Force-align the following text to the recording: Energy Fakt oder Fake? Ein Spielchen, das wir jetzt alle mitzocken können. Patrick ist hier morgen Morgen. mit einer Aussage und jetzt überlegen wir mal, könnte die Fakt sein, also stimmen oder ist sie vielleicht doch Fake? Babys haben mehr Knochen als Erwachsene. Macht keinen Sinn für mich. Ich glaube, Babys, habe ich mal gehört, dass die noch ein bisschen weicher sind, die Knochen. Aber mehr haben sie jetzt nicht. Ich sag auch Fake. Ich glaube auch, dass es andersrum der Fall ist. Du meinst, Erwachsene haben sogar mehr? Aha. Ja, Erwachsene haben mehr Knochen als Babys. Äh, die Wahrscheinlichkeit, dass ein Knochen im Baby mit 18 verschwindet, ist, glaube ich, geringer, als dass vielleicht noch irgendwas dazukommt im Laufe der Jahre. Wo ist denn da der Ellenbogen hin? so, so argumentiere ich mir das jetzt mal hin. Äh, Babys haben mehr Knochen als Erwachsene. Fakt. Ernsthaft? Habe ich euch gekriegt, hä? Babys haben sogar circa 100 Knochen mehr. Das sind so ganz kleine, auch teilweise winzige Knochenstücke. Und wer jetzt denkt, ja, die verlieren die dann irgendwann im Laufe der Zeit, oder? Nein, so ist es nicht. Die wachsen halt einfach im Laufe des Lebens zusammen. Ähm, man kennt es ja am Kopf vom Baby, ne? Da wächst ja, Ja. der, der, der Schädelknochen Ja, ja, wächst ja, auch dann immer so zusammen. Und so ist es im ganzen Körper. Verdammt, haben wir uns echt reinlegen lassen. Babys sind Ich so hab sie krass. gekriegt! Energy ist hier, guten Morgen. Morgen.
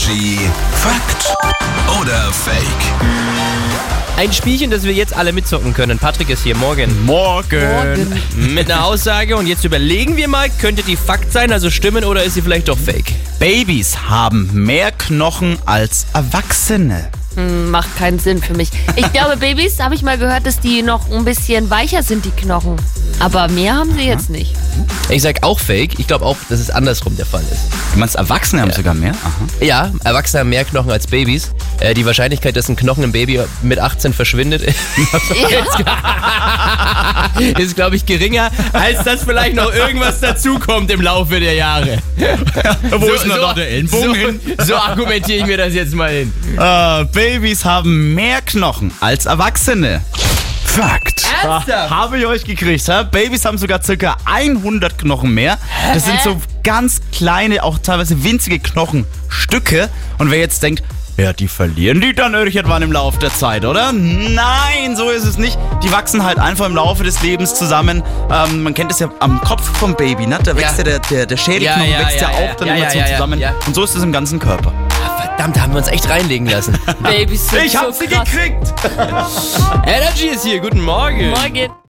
Energy 0.00 0.38
Fakt 0.72 1.36
oder 2.00 2.32
Fake? 2.32 2.56
Ein 4.16 4.32
Spielchen, 4.32 4.70
das 4.70 4.84
wir 4.84 4.94
jetzt 4.94 5.14
alle 5.14 5.32
mitzocken 5.32 5.74
können. 5.74 5.98
Patrick 5.98 6.30
ist 6.30 6.42
hier 6.42 6.56
morgen 6.56 7.04
Morgen. 7.04 8.20
mit 8.54 8.70
einer 8.70 8.84
Aussage 8.86 9.36
und 9.36 9.46
jetzt 9.46 9.64
überlegen 9.64 10.16
wir 10.16 10.28
mal, 10.28 10.48
könnte 10.48 10.82
die 10.82 10.96
Fakt 10.96 11.32
sein, 11.32 11.52
also 11.52 11.70
stimmen 11.70 12.04
oder 12.04 12.24
ist 12.24 12.34
sie 12.34 12.42
vielleicht 12.42 12.68
doch 12.68 12.78
Fake? 12.78 13.12
Babys 13.38 14.08
haben 14.08 14.50
mehr 14.52 14.90
Knochen 14.92 15.58
als 15.66 16.06
Erwachsene. 16.14 17.10
Macht 17.36 17.94
keinen 17.96 18.18
Sinn 18.18 18.40
für 18.42 18.54
mich. 18.54 18.70
Ich 18.96 19.12
glaube, 19.12 19.36
Babys, 19.36 19.80
habe 19.80 19.94
ich 19.94 20.02
mal 20.02 20.16
gehört, 20.16 20.46
dass 20.46 20.60
die 20.60 20.82
noch 20.82 21.10
ein 21.10 21.24
bisschen 21.24 21.68
weicher 21.68 22.02
sind, 22.02 22.24
die 22.24 22.30
Knochen. 22.30 22.76
Aber 23.18 23.48
mehr 23.48 23.74
haben 23.74 23.92
sie 23.92 24.04
jetzt 24.04 24.30
nicht. 24.30 24.54
Ich 25.08 25.22
sag 25.22 25.42
auch 25.42 25.58
Fake. 25.58 25.98
Ich 25.98 26.06
glaube 26.06 26.24
auch, 26.24 26.36
dass 26.48 26.60
es 26.60 26.70
andersrum 26.70 27.16
der 27.16 27.26
Fall 27.26 27.42
ist. 27.50 27.62
Du 27.92 27.98
meinst, 27.98 28.14
Erwachsene 28.16 28.62
haben 28.62 28.72
sogar 28.72 28.94
mehr? 28.94 29.12
Aha. 29.12 29.64
Ja, 29.64 29.90
Erwachsene 30.04 30.40
haben 30.40 30.50
mehr 30.50 30.64
Knochen 30.64 30.90
als 30.90 31.06
Babys. 31.06 31.50
Äh, 31.80 31.94
die 31.94 32.04
Wahrscheinlichkeit, 32.06 32.56
dass 32.56 32.68
ein 32.68 32.76
Knochen 32.76 33.02
im 33.04 33.12
Baby 33.12 33.40
mit 33.62 33.78
18 33.78 34.12
verschwindet, 34.12 34.62
ist, 37.58 37.74
glaube 37.74 37.96
ich, 37.96 38.06
geringer, 38.06 38.50
als 38.72 39.02
dass 39.04 39.24
vielleicht 39.24 39.56
noch 39.56 39.72
irgendwas 39.74 40.20
dazukommt 40.20 40.90
im 40.90 41.00
Laufe 41.00 41.40
der 41.40 41.54
Jahre. 41.54 41.98
Wo 42.90 43.06
ist 43.06 43.24
denn 43.24 43.30
da 43.30 43.54
der 43.54 43.70
Ellenbogen 43.70 44.14
hin? 44.14 44.40
so, 44.58 44.64
so 44.66 44.76
argumentiere 44.76 45.38
ich 45.38 45.46
mir 45.46 45.56
das 45.56 45.74
jetzt 45.74 45.94
mal 45.94 46.10
hin. 46.10 46.32
Äh, 46.58 47.04
Babys 47.06 47.64
haben 47.64 48.14
mehr 48.14 48.42
Knochen 48.42 48.92
als 49.00 49.26
Erwachsene. 49.26 50.02
Fakt. 50.74 51.26
Ernsthaft? 51.42 51.90
Habe 51.90 52.18
ich 52.18 52.26
euch 52.26 52.44
gekriegt, 52.44 52.86
hä? 52.88 53.04
Babys 53.10 53.44
haben 53.44 53.58
sogar 53.58 53.82
circa 53.82 54.16
100 54.24 54.98
Knochen 54.98 55.34
mehr. 55.34 55.58
Das 55.92 56.04
sind 56.04 56.20
so 56.22 56.40
ganz 56.62 57.00
kleine, 57.12 57.62
auch 57.64 57.78
teilweise 57.78 58.22
winzige 58.22 58.58
Knochenstücke. 58.58 59.88
Und 60.18 60.30
wer 60.30 60.38
jetzt 60.38 60.62
denkt, 60.62 60.82
ja, 61.16 61.32
die 61.34 61.48
verlieren 61.48 62.00
die 62.00 62.14
dann 62.14 62.32
irgendwann 62.34 62.80
im 62.82 62.92
Laufe 62.92 63.18
der 63.18 63.34
Zeit, 63.34 63.64
oder? 63.66 63.92
Nein, 63.92 64.96
so 64.96 65.10
ist 65.10 65.24
es 65.24 65.36
nicht. 65.36 65.58
Die 65.82 65.92
wachsen 65.92 66.24
halt 66.24 66.38
einfach 66.38 66.64
im 66.66 66.74
Laufe 66.74 67.02
des 67.04 67.20
Lebens 67.22 67.54
zusammen. 67.54 68.02
Ähm, 68.30 68.62
man 68.62 68.72
kennt 68.72 68.90
es 68.92 69.00
ja 69.00 69.10
am 69.20 69.38
Kopf 69.42 69.62
vom 69.78 69.94
Baby, 69.96 70.26
ne? 70.26 70.38
Da 70.42 70.56
wächst 70.56 70.78
ja, 70.78 70.84
Ja. 70.84 70.84
der, 70.84 70.98
der, 71.00 71.26
der 71.26 71.36
Schädelknochen 71.36 71.90
Ja, 71.90 71.98
ja, 72.00 72.06
wächst 72.06 72.20
ja, 72.22 72.28
auch 72.28 72.54
dann 72.56 72.68
immer 72.68 72.90
so 72.90 72.98
zusammen. 73.02 73.42
Und 73.66 73.74
so 73.74 73.84
ist 73.84 73.96
es 73.96 74.02
im 74.02 74.12
ganzen 74.12 74.38
Körper. 74.38 74.72
Verdammt, 75.36 75.60
haben 75.60 75.72
wir 75.72 75.78
uns 75.78 75.88
echt 75.88 76.08
reinlegen 76.08 76.46
lassen. 76.48 76.78
Babys 77.02 77.48
sind 77.48 77.64
Ich 77.64 77.72
so 77.72 77.78
hab 77.78 77.94
sie 77.94 78.06
krass. 78.06 78.28
gekriegt! 78.30 78.74
Energy 79.86 80.26
ist 80.28 80.44
hier, 80.44 80.60
guten 80.60 80.82
Morgen. 80.82 81.30
Morgen. 81.30 81.70